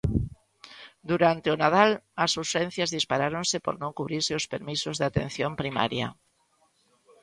[1.11, 1.91] Durante o Nadal,
[2.25, 6.07] as urxencias disparáronse por non cubrirse os permisos de atención primaria.